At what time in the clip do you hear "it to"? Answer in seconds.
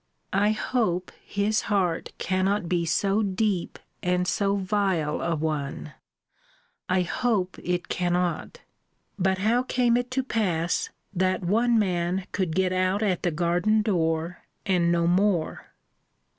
9.95-10.23